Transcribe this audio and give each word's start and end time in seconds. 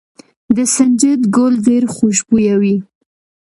د 0.55 0.57
سنجد 0.75 1.21
ګل 1.35 1.53
ډیر 1.67 1.83
خوشبويه 1.95 2.55
وي. 2.61 2.75